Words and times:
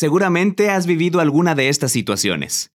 Seguramente 0.00 0.70
has 0.70 0.86
vivido 0.86 1.20
alguna 1.20 1.54
de 1.54 1.68
estas 1.68 1.92
situaciones. 1.92 2.72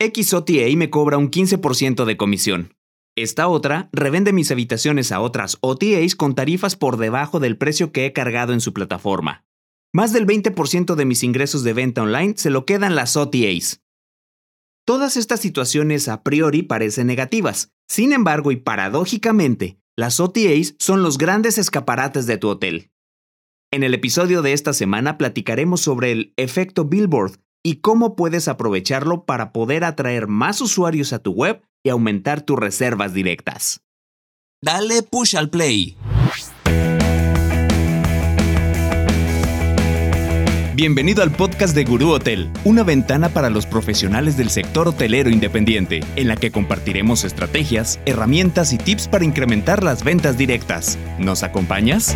XOTA 0.00 0.74
me 0.74 0.88
cobra 0.88 1.18
un 1.18 1.30
15% 1.30 2.06
de 2.06 2.16
comisión. 2.16 2.74
Esta 3.14 3.46
otra 3.46 3.90
revende 3.92 4.32
mis 4.32 4.50
habitaciones 4.50 5.12
a 5.12 5.20
otras 5.20 5.58
OTAs 5.60 6.16
con 6.16 6.34
tarifas 6.34 6.74
por 6.74 6.96
debajo 6.96 7.40
del 7.40 7.58
precio 7.58 7.92
que 7.92 8.06
he 8.06 8.14
cargado 8.14 8.54
en 8.54 8.62
su 8.62 8.72
plataforma. 8.72 9.44
Más 9.92 10.14
del 10.14 10.26
20% 10.26 10.94
de 10.94 11.04
mis 11.04 11.22
ingresos 11.22 11.62
de 11.62 11.74
venta 11.74 12.04
online 12.04 12.38
se 12.38 12.48
lo 12.48 12.64
quedan 12.64 12.94
las 12.94 13.18
OTAs. 13.18 13.82
Todas 14.86 15.18
estas 15.18 15.40
situaciones 15.40 16.08
a 16.08 16.22
priori 16.22 16.62
parecen 16.62 17.06
negativas. 17.06 17.70
Sin 17.86 18.14
embargo, 18.14 18.50
y 18.50 18.56
paradójicamente, 18.56 19.78
las 19.94 20.20
OTAs 20.20 20.74
son 20.78 21.02
los 21.02 21.18
grandes 21.18 21.58
escaparates 21.58 22.24
de 22.24 22.38
tu 22.38 22.48
hotel. 22.48 22.91
En 23.74 23.82
el 23.82 23.94
episodio 23.94 24.42
de 24.42 24.52
esta 24.52 24.74
semana 24.74 25.16
platicaremos 25.16 25.80
sobre 25.80 26.12
el 26.12 26.34
efecto 26.36 26.84
Billboard 26.84 27.38
y 27.62 27.76
cómo 27.76 28.16
puedes 28.16 28.46
aprovecharlo 28.46 29.24
para 29.24 29.50
poder 29.50 29.84
atraer 29.84 30.28
más 30.28 30.60
usuarios 30.60 31.14
a 31.14 31.20
tu 31.20 31.32
web 31.32 31.62
y 31.82 31.88
aumentar 31.88 32.42
tus 32.42 32.58
reservas 32.58 33.14
directas. 33.14 33.80
Dale 34.60 35.02
push 35.02 35.36
al 35.36 35.48
play. 35.48 35.96
Bienvenido 40.74 41.22
al 41.22 41.32
podcast 41.32 41.74
de 41.74 41.84
Gurú 41.84 42.10
Hotel, 42.10 42.50
una 42.64 42.82
ventana 42.82 43.30
para 43.30 43.48
los 43.48 43.64
profesionales 43.64 44.36
del 44.36 44.50
sector 44.50 44.88
hotelero 44.88 45.30
independiente, 45.30 46.00
en 46.16 46.28
la 46.28 46.36
que 46.36 46.50
compartiremos 46.50 47.24
estrategias, 47.24 48.00
herramientas 48.04 48.74
y 48.74 48.78
tips 48.78 49.08
para 49.08 49.24
incrementar 49.24 49.82
las 49.82 50.04
ventas 50.04 50.36
directas. 50.36 50.98
¿Nos 51.18 51.42
acompañas? 51.42 52.14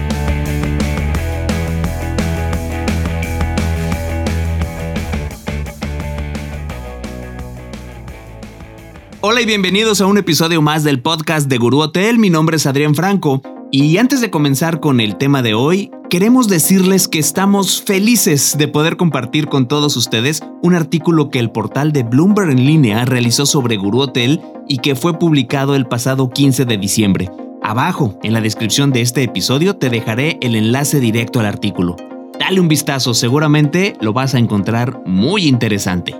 Hola 9.29 9.41
y 9.41 9.45
bienvenidos 9.45 10.01
a 10.01 10.07
un 10.07 10.19
episodio 10.19 10.63
más 10.63 10.85
del 10.85 11.03
podcast 11.03 11.49
de 11.49 11.59
Gurú 11.59 11.81
Hotel. 11.81 12.17
Mi 12.17 12.31
nombre 12.31 12.59
es 12.59 12.67
Adrián 12.67 12.95
Franco. 12.95 13.43
Y 13.73 13.97
antes 13.97 14.21
de 14.21 14.31
comenzar 14.31 14.79
con 14.79 15.01
el 15.01 15.17
tema 15.17 15.43
de 15.43 15.53
hoy, 15.53 15.91
queremos 16.09 16.47
decirles 16.47 17.09
que 17.09 17.19
estamos 17.19 17.83
felices 17.83 18.55
de 18.57 18.69
poder 18.69 18.97
compartir 18.97 19.49
con 19.49 19.67
todos 19.67 19.97
ustedes 19.97 20.45
un 20.63 20.77
artículo 20.77 21.29
que 21.29 21.41
el 21.41 21.51
portal 21.51 21.93
de 21.93 22.05
Bloomberg 22.05 22.51
en 22.51 22.67
línea 22.67 23.05
realizó 23.05 23.47
sobre 23.47 23.77
Gurú 23.77 24.03
Hotel 24.03 24.41
y 24.69 24.79
que 24.79 24.95
fue 24.95 25.19
publicado 25.19 25.75
el 25.75 25.89
pasado 25.89 26.31
15 26.31 26.65
de 26.65 26.79
diciembre. 26.79 27.29
Abajo, 27.65 28.21
en 28.23 28.33
la 28.33 28.41
descripción 28.41 28.93
de 28.93 29.01
este 29.01 29.25
episodio, 29.25 29.75
te 29.75 29.91
dejaré 29.91 30.39
el 30.41 30.55
enlace 30.55 31.01
directo 31.01 31.41
al 31.41 31.47
artículo. 31.47 31.97
Dale 32.39 32.61
un 32.61 32.69
vistazo, 32.69 33.13
seguramente 33.13 33.97
lo 34.01 34.13
vas 34.13 34.37
a 34.37 34.39
encontrar 34.39 35.03
muy 35.05 35.49
interesante. 35.49 36.15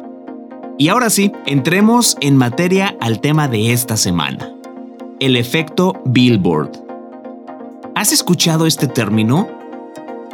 Y 0.79 0.89
ahora 0.89 1.09
sí, 1.09 1.33
entremos 1.47 2.19
en 2.21 2.37
materia 2.37 2.97
al 3.01 3.21
tema 3.21 3.49
de 3.49 3.73
esta 3.73 3.97
semana. 3.97 4.53
El 5.21 5.37
efecto 5.37 5.95
Billboard. 6.05 6.71
¿Has 7.95 8.13
escuchado 8.13 8.67
este 8.67 8.87
término? 8.87 9.49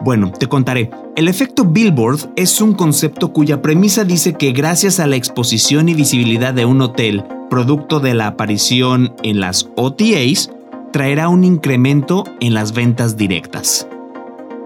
Bueno, 0.02 0.32
te 0.32 0.48
contaré. 0.48 0.90
El 1.14 1.28
efecto 1.28 1.64
Billboard 1.64 2.32
es 2.34 2.60
un 2.60 2.74
concepto 2.74 3.32
cuya 3.32 3.62
premisa 3.62 4.02
dice 4.02 4.32
que 4.32 4.50
gracias 4.50 4.98
a 4.98 5.06
la 5.06 5.14
exposición 5.14 5.88
y 5.88 5.94
visibilidad 5.94 6.52
de 6.52 6.64
un 6.64 6.80
hotel, 6.80 7.22
producto 7.48 8.00
de 8.00 8.14
la 8.14 8.26
aparición 8.26 9.14
en 9.22 9.38
las 9.38 9.68
OTAs, 9.76 10.50
traerá 10.90 11.28
un 11.28 11.44
incremento 11.44 12.24
en 12.40 12.54
las 12.54 12.72
ventas 12.72 13.16
directas. 13.16 13.86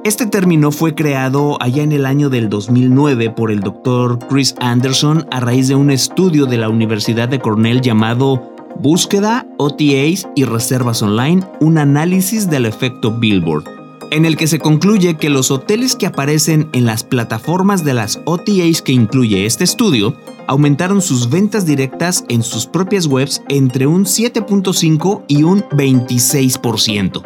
Este 0.06 0.24
término 0.24 0.70
fue 0.70 0.94
creado 0.94 1.60
allá 1.60 1.82
en 1.82 1.90
el 1.90 2.06
año 2.06 2.30
del 2.30 2.48
2009 2.48 3.30
por 3.30 3.50
el 3.50 3.58
doctor 3.58 4.20
Chris 4.28 4.54
Anderson 4.60 5.26
a 5.32 5.40
raíz 5.40 5.66
de 5.66 5.74
un 5.74 5.90
estudio 5.90 6.46
de 6.46 6.58
la 6.58 6.68
Universidad 6.68 7.28
de 7.28 7.40
Cornell 7.40 7.80
llamado 7.80 8.52
Búsqueda, 8.78 9.48
OTAs 9.58 10.28
y 10.36 10.44
Reservas 10.44 11.02
Online, 11.02 11.42
un 11.58 11.78
análisis 11.78 12.48
del 12.48 12.66
efecto 12.66 13.10
Billboard, 13.18 13.64
en 14.12 14.26
el 14.26 14.36
que 14.36 14.46
se 14.46 14.60
concluye 14.60 15.16
que 15.16 15.28
los 15.28 15.50
hoteles 15.50 15.96
que 15.96 16.06
aparecen 16.06 16.68
en 16.72 16.86
las 16.86 17.02
plataformas 17.02 17.84
de 17.84 17.94
las 17.94 18.20
OTAs 18.26 18.82
que 18.82 18.92
incluye 18.92 19.44
este 19.44 19.64
estudio 19.64 20.14
aumentaron 20.46 21.02
sus 21.02 21.30
ventas 21.30 21.66
directas 21.66 22.24
en 22.28 22.44
sus 22.44 22.66
propias 22.66 23.06
webs 23.06 23.42
entre 23.48 23.88
un 23.88 24.04
7.5 24.04 25.24
y 25.26 25.42
un 25.42 25.62
26%. 25.62 27.22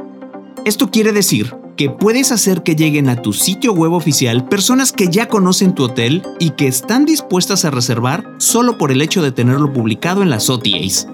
Esto 0.65 0.91
quiere 0.91 1.12
decir 1.12 1.59
que 1.81 1.89
puedes 1.89 2.31
hacer 2.31 2.63
que 2.63 2.77
lleguen 2.77 3.09
a 3.09 3.23
tu 3.23 3.33
sitio 3.33 3.73
web 3.73 3.95
oficial 3.95 4.47
personas 4.47 4.93
que 4.93 5.09
ya 5.09 5.29
conocen 5.29 5.75
tu 5.75 5.85
hotel 5.85 6.23
y 6.39 6.51
que 6.51 6.67
están 6.67 7.07
dispuestas 7.07 7.65
a 7.65 7.71
reservar 7.71 8.35
solo 8.37 8.77
por 8.77 8.93
el 8.93 9.01
hecho 9.01 9.23
de 9.23 9.33
tenerlo 9.33 9.73
publicado 9.73 10.23
en 10.23 10.29
las 10.29 10.51
OTAs. 10.51 11.09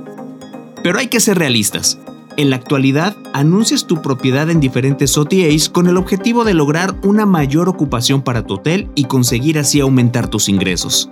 Pero 0.82 0.99
hay 0.99 1.06
que 1.06 1.21
ser 1.21 1.38
realistas. 1.38 2.00
En 2.37 2.50
la 2.50 2.56
actualidad, 2.56 3.16
anuncias 3.32 3.87
tu 3.87 4.03
propiedad 4.03 4.50
en 4.50 4.59
diferentes 4.59 5.16
OTAs 5.16 5.69
con 5.69 5.87
el 5.87 5.97
objetivo 5.97 6.43
de 6.43 6.54
lograr 6.54 6.97
una 7.04 7.27
mayor 7.27 7.69
ocupación 7.69 8.22
para 8.22 8.44
tu 8.44 8.54
hotel 8.54 8.91
y 8.97 9.04
conseguir 9.04 9.60
así 9.60 9.78
aumentar 9.78 10.27
tus 10.27 10.48
ingresos. 10.48 11.09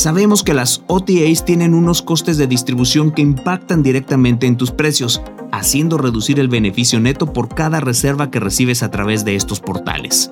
Sabemos 0.00 0.42
que 0.42 0.54
las 0.54 0.82
OTAs 0.86 1.44
tienen 1.44 1.74
unos 1.74 2.00
costes 2.00 2.38
de 2.38 2.46
distribución 2.46 3.10
que 3.10 3.20
impactan 3.20 3.82
directamente 3.82 4.46
en 4.46 4.56
tus 4.56 4.70
precios, 4.70 5.20
haciendo 5.52 5.98
reducir 5.98 6.40
el 6.40 6.48
beneficio 6.48 6.98
neto 7.00 7.34
por 7.34 7.54
cada 7.54 7.80
reserva 7.80 8.30
que 8.30 8.40
recibes 8.40 8.82
a 8.82 8.90
través 8.90 9.26
de 9.26 9.36
estos 9.36 9.60
portales. 9.60 10.30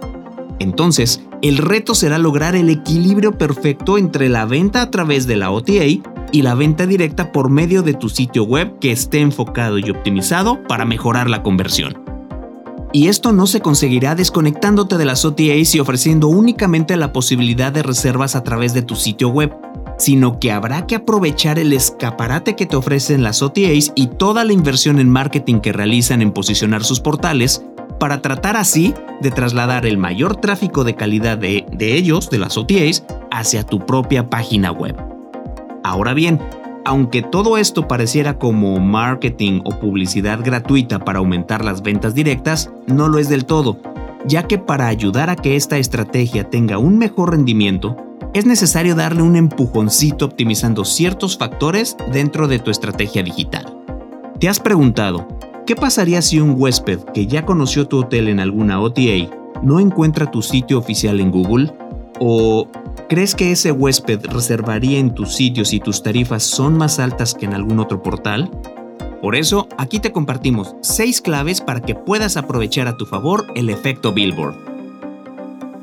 Entonces, 0.59 1.23
el 1.43 1.59
reto 1.59 1.95
será 1.95 2.17
lograr 2.17 2.57
el 2.57 2.71
equilibrio 2.71 3.37
perfecto 3.37 3.99
entre 3.99 4.31
la 4.31 4.47
venta 4.47 4.81
a 4.81 4.91
través 4.91 5.27
de 5.27 5.37
la 5.37 5.51
OTA 5.51 5.85
y 5.85 6.43
la 6.43 6.55
venta 6.55 6.87
directa 6.87 7.31
por 7.31 7.51
medio 7.51 7.83
de 7.83 7.93
tu 7.93 8.09
sitio 8.09 8.45
web 8.45 8.79
que 8.79 8.91
esté 8.91 9.21
enfocado 9.21 9.79
y 9.79 9.91
optimizado 9.91 10.63
para 10.63 10.87
mejorar 10.87 11.29
la 11.29 11.43
conversión. 11.43 12.08
Y 12.93 13.09
esto 13.09 13.33
no 13.33 13.47
se 13.47 13.61
conseguirá 13.61 14.15
desconectándote 14.15 14.97
de 14.97 15.05
las 15.05 15.25
OTAs 15.25 15.75
y 15.75 15.81
ofreciendo 15.81 16.29
únicamente 16.29 16.97
la 16.97 17.13
posibilidad 17.13 17.71
de 17.71 17.83
reservas 17.83 18.35
a 18.35 18.43
través 18.43 18.73
de 18.73 18.83
tu 18.83 18.97
sitio 18.97 19.29
web, 19.29 19.55
sino 19.99 20.39
que 20.41 20.53
habrá 20.53 20.87
que 20.87 20.95
aprovechar 20.95 21.59
el 21.59 21.73
escaparate 21.75 22.57
que 22.57 22.65
te 22.67 22.77
ofrecen 22.77 23.23
las 23.23 23.43
OTAs 23.43 23.93
y 23.95 24.07
toda 24.07 24.45
la 24.45 24.55
inversión 24.55 25.01
en 25.01 25.11
marketing 25.11 25.61
que 25.61 25.73
realizan 25.73 26.23
en 26.23 26.33
posicionar 26.33 26.83
sus 26.83 27.01
portales 27.01 27.63
para 28.01 28.23
tratar 28.23 28.57
así 28.57 28.95
de 29.21 29.33
trasladar 29.33 29.85
el 29.85 29.99
mayor 29.99 30.37
tráfico 30.37 30.85
de 30.85 30.95
calidad 30.95 31.37
de, 31.37 31.67
de 31.71 31.95
ellos, 31.97 32.31
de 32.31 32.39
las 32.39 32.57
OTAs, 32.57 33.05
hacia 33.31 33.65
tu 33.65 33.85
propia 33.85 34.31
página 34.31 34.71
web. 34.71 34.97
Ahora 35.83 36.15
bien, 36.15 36.41
aunque 36.89 37.21
todo 37.21 37.59
esto 37.59 37.87
pareciera 37.87 38.39
como 38.39 38.81
marketing 38.81 39.61
o 39.65 39.79
publicidad 39.79 40.41
gratuita 40.43 40.99
para 40.99 41.19
aumentar 41.19 41.63
las 41.63 41.83
ventas 41.83 42.15
directas, 42.15 42.71
no 42.87 43.09
lo 43.09 43.19
es 43.19 43.29
del 43.29 43.45
todo, 43.45 43.77
ya 44.27 44.45
que 44.45 44.57
para 44.57 44.87
ayudar 44.87 45.29
a 45.29 45.37
que 45.37 45.55
esta 45.55 45.77
estrategia 45.77 46.49
tenga 46.49 46.79
un 46.79 46.97
mejor 46.97 47.33
rendimiento, 47.33 47.95
es 48.33 48.47
necesario 48.47 48.95
darle 48.95 49.21
un 49.21 49.37
empujoncito 49.37 50.25
optimizando 50.25 50.87
ciertos 50.87 51.37
factores 51.37 51.95
dentro 52.11 52.49
de 52.49 52.59
tu 52.59 52.71
estrategia 52.71 53.23
digital. 53.23 53.67
¿Te 54.41 54.49
has 54.49 54.59
preguntado, 54.59 55.29
qué 55.67 55.77
pasaría 55.77 56.23
si 56.23 56.41
un 56.41 56.55
huésped 56.57 57.01
que 57.13 57.27
ya 57.27 57.45
conoció 57.45 57.87
tu 57.87 57.99
hotel 57.99 58.29
en 58.29 58.41
alguna 58.41 58.81
OTA 58.81 59.29
no 59.63 59.79
encuentra 59.79 60.31
tu 60.31 60.41
sitio 60.41 60.79
oficial 60.79 61.21
en 61.21 61.33
Google? 61.33 61.71
¿O 62.19 62.67
crees 63.09 63.35
que 63.35 63.51
ese 63.51 63.73
huésped 63.73 64.27
reservaría 64.27 64.99
en 64.99 65.15
tus 65.15 65.35
sitios 65.35 65.69
si 65.69 65.81
tus 65.81 66.03
tarifas 66.03 66.43
son 66.43 66.77
más 66.77 66.99
altas 66.99 67.35
que 67.35 67.47
en 67.47 67.55
algún 67.55 67.81
otro 67.81 68.03
portal? 68.03 68.51
Por 69.23 69.35
eso, 69.35 69.67
aquí 69.79 69.99
te 69.99 70.13
compartimos 70.13 70.77
6 70.83 71.23
claves 71.23 71.61
para 71.61 71.81
que 71.81 71.95
puedas 71.95 72.37
aprovechar 72.37 72.87
a 72.87 72.97
tu 72.97 73.07
favor 73.07 73.47
el 73.57 73.71
efecto 73.71 74.13
Billboard. 74.13 74.55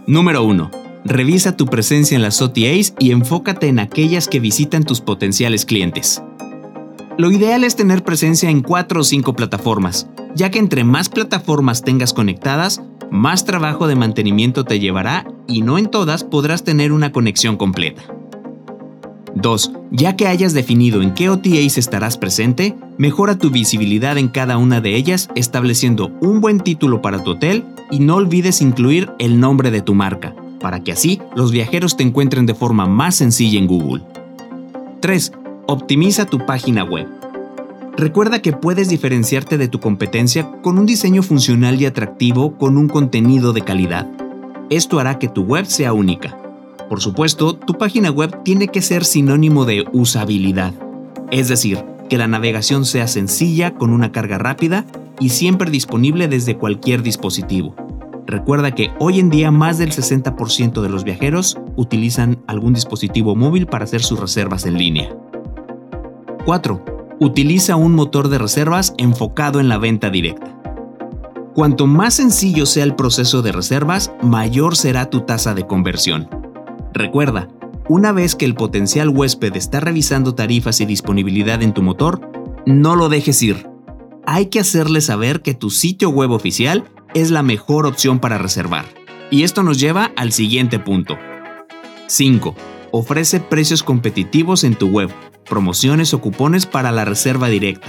Número 0.08 0.44
1. 0.44 0.72
Revisa 1.04 1.58
tu 1.58 1.66
presencia 1.66 2.16
en 2.16 2.22
las 2.22 2.42
OTAs 2.42 2.94
y 3.00 3.12
enfócate 3.12 3.68
en 3.68 3.80
aquellas 3.80 4.28
que 4.28 4.40
visitan 4.40 4.84
tus 4.84 5.02
potenciales 5.02 5.66
clientes. 5.66 6.22
Lo 7.18 7.32
ideal 7.32 7.64
es 7.64 7.76
tener 7.76 8.04
presencia 8.04 8.50
en 8.50 8.62
4 8.62 9.02
o 9.02 9.04
5 9.04 9.34
plataformas, 9.34 10.08
ya 10.36 10.52
que 10.52 10.60
entre 10.60 10.84
más 10.84 11.10
plataformas 11.10 11.82
tengas 11.82 12.14
conectadas, 12.14 12.82
más 13.10 13.46
trabajo 13.46 13.88
de 13.88 13.96
mantenimiento 13.96 14.64
te 14.64 14.80
llevará 14.80 15.26
y 15.48 15.62
no 15.62 15.78
en 15.78 15.88
todas 15.88 16.24
podrás 16.24 16.64
tener 16.64 16.92
una 16.92 17.12
conexión 17.12 17.58
completa. 17.58 18.04
2. 19.36 19.72
Ya 19.92 20.16
que 20.16 20.28
hayas 20.28 20.54
definido 20.54 21.02
en 21.02 21.14
qué 21.14 21.30
OTAs 21.30 21.78
estarás 21.78 22.18
presente, 22.18 22.76
mejora 22.98 23.38
tu 23.38 23.50
visibilidad 23.50 24.18
en 24.18 24.30
cada 24.30 24.58
una 24.58 24.80
de 24.80 24.96
ellas 24.96 25.30
estableciendo 25.36 26.12
un 26.22 26.40
buen 26.40 26.62
título 26.62 27.02
para 27.02 27.24
tu 27.24 27.32
hotel 27.32 27.66
y 27.92 28.00
no 28.00 28.16
olvides 28.16 28.62
incluir 28.62 29.12
el 29.20 29.40
nombre 29.40 29.72
de 29.72 29.82
tu 29.82 29.94
marca, 29.94 30.34
para 30.62 30.84
que 30.84 30.94
así 30.94 31.22
los 31.36 31.52
viajeros 31.52 31.98
te 31.98 32.04
encuentren 32.04 32.46
de 32.46 32.56
forma 32.56 32.88
más 32.88 33.16
sencilla 33.16 33.60
en 33.60 33.68
Google. 33.68 34.04
3. 35.02 35.34
Optimiza 35.68 36.26
tu 36.26 36.46
página 36.46 36.84
web. 36.84 37.08
Recuerda 37.98 38.42
que 38.42 38.54
puedes 38.54 38.90
diferenciarte 38.90 39.58
de 39.58 39.68
tu 39.68 39.80
competencia 39.80 40.50
con 40.62 40.78
un 40.78 40.86
diseño 40.86 41.24
funcional 41.24 41.82
y 41.82 41.86
atractivo 41.86 42.58
con 42.58 42.78
un 42.78 42.88
contenido 42.90 43.54
de 43.54 43.62
calidad. 43.62 44.08
Esto 44.70 45.00
hará 45.00 45.20
que 45.20 45.28
tu 45.28 45.44
web 45.44 45.66
sea 45.66 45.94
única. 45.94 46.38
Por 46.90 47.00
supuesto, 47.00 47.56
tu 47.56 47.74
página 47.76 48.10
web 48.10 48.42
tiene 48.44 48.68
que 48.68 48.82
ser 48.82 49.06
sinónimo 49.06 49.66
de 49.66 49.86
usabilidad, 49.92 50.74
es 51.32 51.48
decir, 51.48 51.84
que 52.10 52.18
la 52.18 52.28
navegación 52.28 52.86
sea 52.86 53.08
sencilla, 53.08 53.76
con 53.76 53.92
una 53.92 54.12
carga 54.12 54.38
rápida 54.38 54.86
y 55.20 55.30
siempre 55.30 55.70
disponible 55.70 56.28
desde 56.28 56.58
cualquier 56.58 57.04
dispositivo. 57.04 57.76
Recuerda 58.28 58.72
que 58.72 58.92
hoy 59.00 59.20
en 59.20 59.30
día 59.30 59.52
más 59.52 59.78
del 59.78 59.92
60% 59.92 60.82
de 60.82 60.90
los 60.90 61.04
viajeros 61.04 61.60
utilizan 61.76 62.44
algún 62.48 62.74
dispositivo 62.74 63.36
móvil 63.36 63.68
para 63.68 63.84
hacer 63.84 64.02
sus 64.02 64.20
reservas 64.20 64.66
en 64.66 64.78
línea. 64.80 65.16
4. 66.46 66.86
Utiliza 67.20 67.76
un 67.76 67.94
motor 67.94 68.30
de 68.30 68.40
reservas 68.40 68.96
enfocado 68.98 69.60
en 69.60 69.70
la 69.70 69.78
venta 69.78 70.10
directa. 70.10 70.56
Cuanto 71.56 71.88
más 71.88 72.16
sencillo 72.16 72.66
sea 72.66 72.84
el 72.84 72.96
proceso 72.96 73.42
de 73.42 73.54
reservas, 73.54 74.12
mayor 74.22 74.76
será 74.76 75.10
tu 75.10 75.22
tasa 75.22 75.54
de 75.54 75.66
conversión. 75.66 76.28
Recuerda, 76.94 77.48
una 77.88 78.12
vez 78.12 78.36
que 78.36 78.44
el 78.44 78.56
potencial 78.56 79.08
huésped 79.08 79.56
está 79.56 79.80
revisando 79.80 80.36
tarifas 80.36 80.82
y 80.82 80.86
disponibilidad 80.86 81.64
en 81.64 81.74
tu 81.74 81.82
motor, 81.82 82.30
no 82.66 82.98
lo 82.98 83.08
dejes 83.08 83.42
ir. 83.42 83.70
Hay 84.26 84.48
que 84.48 84.60
hacerle 84.60 85.00
saber 85.00 85.42
que 85.42 85.54
tu 85.54 85.70
sitio 85.70 86.10
web 86.10 86.32
oficial 86.32 86.84
es 87.14 87.32
la 87.32 87.42
mejor 87.42 87.86
opción 87.86 88.20
para 88.20 88.38
reservar. 88.38 88.84
Y 89.32 89.44
esto 89.44 89.64
nos 89.64 89.80
lleva 89.80 90.12
al 90.18 90.34
siguiente 90.34 90.78
punto. 90.78 91.18
5. 92.08 92.54
Ofrece 92.92 93.40
precios 93.40 93.82
competitivos 93.82 94.66
en 94.66 94.76
tu 94.76 94.90
web, 94.90 95.10
promociones 95.50 96.14
o 96.14 96.20
cupones 96.20 96.66
para 96.66 96.92
la 96.92 97.06
reserva 97.06 97.48
directa, 97.48 97.88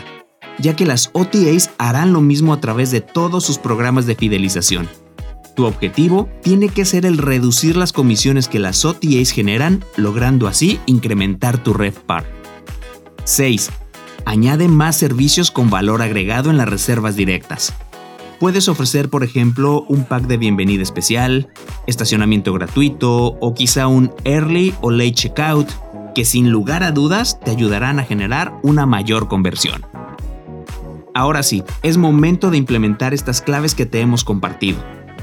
ya 0.59 0.77
que 0.77 0.87
las 0.87 1.11
OTAs 1.13 1.71
harán 1.79 2.13
lo 2.13 2.21
mismo 2.21 2.53
a 2.53 2.61
través 2.61 2.91
de 2.91 3.01
todos 3.01 3.45
sus 3.45 3.59
programas 3.59 4.07
de 4.07 4.15
fidelización. 4.15 4.89
Tu 5.55 5.65
objetivo 5.65 6.29
tiene 6.43 6.69
que 6.69 6.85
ser 6.85 7.07
el 7.07 7.17
reducir 7.17 7.77
las 7.77 7.93
comisiones 7.93 8.47
que 8.49 8.59
las 8.59 8.85
OTAs 8.85 9.31
generan, 9.31 9.83
logrando 9.97 10.49
así 10.49 10.79
incrementar 10.85 11.57
tu 11.63 11.73
RevPAR. 11.73 12.27
6. 13.25 13.71
Añade 14.27 14.69
más 14.69 14.97
servicios 14.97 15.51
con 15.51 15.71
valor 15.71 16.03
agregado 16.03 16.51
en 16.51 16.59
las 16.59 16.69
reservas 16.69 17.17
directas. 17.17 17.73
Puedes 18.39 18.69
ofrecer, 18.69 19.09
por 19.09 19.25
ejemplo, 19.25 19.87
un 19.89 20.05
pack 20.05 20.25
de 20.25 20.37
bienvenida 20.37 20.83
especial, 20.83 21.49
estacionamiento 21.87 22.53
gratuito 22.53 23.39
o 23.41 23.55
quizá 23.55 23.87
un 23.87 24.13
early 24.25 24.75
o 24.83 24.91
late 24.91 25.13
checkout 25.13 25.71
que 26.15 26.27
sin 26.27 26.51
lugar 26.51 26.83
a 26.83 26.93
dudas 26.93 27.41
te 27.41 27.51
ayudarán 27.51 27.99
a 27.99 28.05
generar 28.05 28.59
una 28.63 28.85
mayor 28.85 29.29
conversión. 29.29 29.87
Ahora 31.17 31.43
sí, 31.43 31.65
es 31.83 31.97
momento 31.97 32.51
de 32.51 32.59
implementar 32.59 33.15
estas 33.15 33.41
claves 33.41 33.75
que 33.75 33.87
te 33.87 34.01
hemos 34.01 34.23
compartido. 34.23 34.77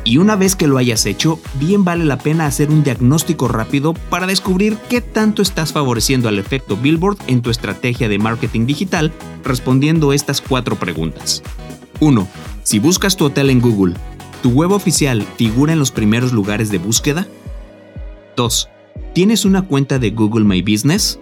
Y 0.04 0.18
una 0.18 0.36
vez 0.36 0.56
que 0.56 0.66
lo 0.66 0.80
hayas 0.80 1.06
hecho, 1.06 1.40
bien 1.60 1.86
vale 1.86 2.04
la 2.04 2.18
pena 2.18 2.48
hacer 2.48 2.72
un 2.72 2.84
diagnóstico 2.84 3.48
rápido 3.48 3.94
para 4.10 4.26
descubrir 4.26 4.76
qué 4.90 5.02
tanto 5.02 5.44
estás 5.44 5.72
favoreciendo 5.72 6.28
al 6.28 6.40
efecto 6.40 6.78
Billboard 6.78 7.20
en 7.28 7.44
tu 7.44 7.52
estrategia 7.52 8.10
de 8.10 8.18
marketing 8.18 8.66
digital 8.66 9.14
respondiendo 9.44 10.14
estas 10.14 10.42
cuatro 10.42 10.78
preguntas. 10.78 11.44
1. 12.00 12.28
Si 12.64 12.80
buscas 12.80 13.16
tu 13.16 13.26
hotel 13.26 13.52
en 13.52 13.62
Google, 13.62 13.94
¿tu 14.42 14.50
web 14.50 14.72
oficial 14.72 15.22
figura 15.38 15.74
en 15.74 15.80
los 15.80 15.92
primeros 15.92 16.34
lugares 16.34 16.72
de 16.72 16.80
búsqueda? 16.80 17.28
2. 18.36 18.68
¿Tienes 19.14 19.46
una 19.46 19.62
cuenta 19.62 20.00
de 20.00 20.10
Google 20.10 20.46
My 20.46 20.64
Business? 20.64 21.20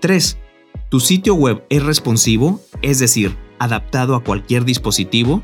3. 0.00 0.36
¿Tu 0.90 1.00
sitio 1.00 1.34
web 1.34 1.64
es 1.70 1.82
responsivo, 1.82 2.60
es 2.82 2.98
decir, 2.98 3.34
adaptado 3.62 4.14
a 4.14 4.22
cualquier 4.22 4.64
dispositivo? 4.64 5.42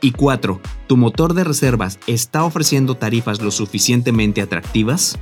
Y 0.00 0.12
4. 0.12 0.60
¿Tu 0.86 0.96
motor 0.96 1.34
de 1.34 1.44
reservas 1.44 1.98
está 2.06 2.44
ofreciendo 2.44 2.96
tarifas 2.96 3.40
lo 3.40 3.50
suficientemente 3.50 4.42
atractivas? 4.42 5.18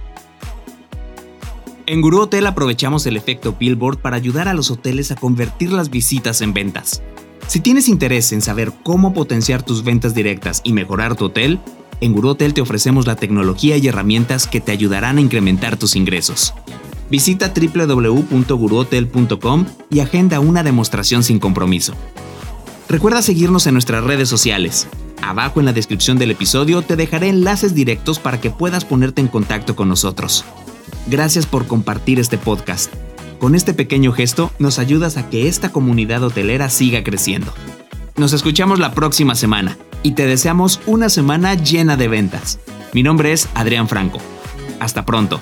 En 1.86 2.00
Guru 2.00 2.20
Hotel 2.20 2.46
aprovechamos 2.46 3.04
el 3.06 3.16
efecto 3.16 3.56
Billboard 3.58 3.98
para 3.98 4.16
ayudar 4.16 4.46
a 4.46 4.54
los 4.54 4.70
hoteles 4.70 5.10
a 5.10 5.16
convertir 5.16 5.72
las 5.72 5.90
visitas 5.90 6.40
en 6.40 6.54
ventas. 6.54 7.02
Si 7.48 7.58
tienes 7.58 7.88
interés 7.88 8.30
en 8.32 8.42
saber 8.42 8.72
cómo 8.84 9.12
potenciar 9.12 9.64
tus 9.64 9.82
ventas 9.82 10.14
directas 10.14 10.60
y 10.62 10.72
mejorar 10.72 11.16
tu 11.16 11.24
hotel, 11.24 11.58
en 12.00 12.12
Guru 12.12 12.28
Hotel 12.28 12.54
te 12.54 12.60
ofrecemos 12.60 13.06
la 13.06 13.16
tecnología 13.16 13.76
y 13.76 13.88
herramientas 13.88 14.46
que 14.46 14.60
te 14.60 14.70
ayudarán 14.70 15.18
a 15.18 15.20
incrementar 15.20 15.76
tus 15.76 15.96
ingresos. 15.96 16.54
Visita 17.10 17.52
www.guruhotel.com 17.54 19.66
y 19.90 20.00
agenda 20.00 20.40
una 20.40 20.62
demostración 20.62 21.22
sin 21.22 21.38
compromiso. 21.38 21.94
Recuerda 22.88 23.22
seguirnos 23.22 23.66
en 23.66 23.74
nuestras 23.74 24.04
redes 24.04 24.28
sociales. 24.28 24.88
Abajo 25.22 25.60
en 25.60 25.66
la 25.66 25.72
descripción 25.72 26.18
del 26.18 26.30
episodio 26.30 26.82
te 26.82 26.96
dejaré 26.96 27.28
enlaces 27.28 27.74
directos 27.74 28.18
para 28.18 28.40
que 28.40 28.50
puedas 28.50 28.84
ponerte 28.84 29.20
en 29.20 29.28
contacto 29.28 29.76
con 29.76 29.88
nosotros. 29.88 30.44
Gracias 31.06 31.46
por 31.46 31.66
compartir 31.66 32.18
este 32.18 32.38
podcast. 32.38 32.92
Con 33.38 33.54
este 33.54 33.74
pequeño 33.74 34.12
gesto 34.12 34.50
nos 34.58 34.78
ayudas 34.78 35.16
a 35.16 35.28
que 35.30 35.48
esta 35.48 35.70
comunidad 35.70 36.22
hotelera 36.22 36.68
siga 36.68 37.02
creciendo. 37.02 37.52
Nos 38.16 38.32
escuchamos 38.32 38.78
la 38.78 38.92
próxima 38.92 39.34
semana 39.34 39.78
y 40.02 40.12
te 40.12 40.26
deseamos 40.26 40.80
una 40.86 41.08
semana 41.08 41.54
llena 41.54 41.96
de 41.96 42.08
ventas. 42.08 42.58
Mi 42.92 43.02
nombre 43.02 43.32
es 43.32 43.48
Adrián 43.54 43.88
Franco. 43.88 44.18
Hasta 44.78 45.06
pronto. 45.06 45.40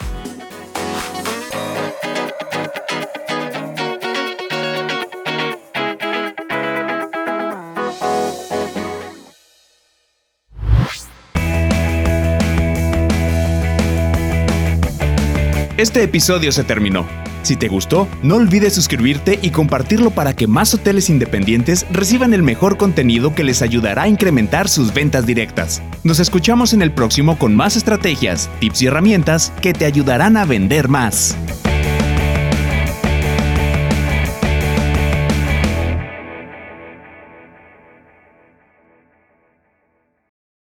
Este 15.78 16.02
episodio 16.02 16.50
se 16.50 16.64
terminó. 16.64 17.06
Si 17.42 17.54
te 17.54 17.68
gustó, 17.68 18.08
no 18.24 18.34
olvides 18.34 18.74
suscribirte 18.74 19.38
y 19.40 19.50
compartirlo 19.50 20.10
para 20.10 20.34
que 20.34 20.48
más 20.48 20.74
hoteles 20.74 21.08
independientes 21.08 21.86
reciban 21.92 22.34
el 22.34 22.42
mejor 22.42 22.76
contenido 22.76 23.32
que 23.32 23.44
les 23.44 23.62
ayudará 23.62 24.02
a 24.02 24.08
incrementar 24.08 24.68
sus 24.68 24.92
ventas 24.92 25.24
directas. 25.24 25.80
Nos 26.02 26.18
escuchamos 26.18 26.72
en 26.72 26.82
el 26.82 26.90
próximo 26.90 27.38
con 27.38 27.54
más 27.54 27.76
estrategias, 27.76 28.50
tips 28.58 28.82
y 28.82 28.86
herramientas 28.86 29.52
que 29.62 29.72
te 29.72 29.84
ayudarán 29.84 30.36
a 30.36 30.44
vender 30.44 30.88
más. 30.88 31.36